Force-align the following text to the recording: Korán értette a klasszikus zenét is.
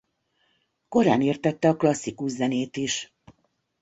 Korán 0.87 1.21
értette 1.21 1.69
a 1.69 1.75
klasszikus 1.75 2.31
zenét 2.31 2.77
is. 2.77 3.13